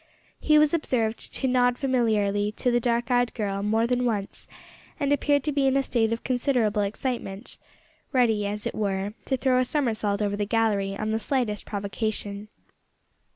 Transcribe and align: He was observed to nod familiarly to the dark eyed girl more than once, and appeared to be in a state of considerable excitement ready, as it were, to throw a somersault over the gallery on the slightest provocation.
He 0.39 0.57
was 0.57 0.73
observed 0.73 1.31
to 1.35 1.47
nod 1.47 1.77
familiarly 1.77 2.53
to 2.53 2.71
the 2.71 2.79
dark 2.79 3.11
eyed 3.11 3.31
girl 3.35 3.61
more 3.61 3.85
than 3.85 4.03
once, 4.03 4.47
and 4.99 5.13
appeared 5.13 5.43
to 5.43 5.51
be 5.51 5.67
in 5.67 5.77
a 5.77 5.83
state 5.83 6.11
of 6.11 6.23
considerable 6.23 6.81
excitement 6.81 7.59
ready, 8.11 8.47
as 8.47 8.65
it 8.65 8.73
were, 8.73 9.13
to 9.25 9.37
throw 9.37 9.59
a 9.59 9.63
somersault 9.63 10.19
over 10.19 10.35
the 10.35 10.45
gallery 10.47 10.97
on 10.97 11.11
the 11.11 11.19
slightest 11.19 11.67
provocation. 11.67 12.47